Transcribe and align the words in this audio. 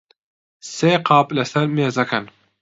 سێ 0.73 0.91
قاپ 1.07 1.27
لەسەر 1.37 1.67
مێزەکەن. 1.75 2.25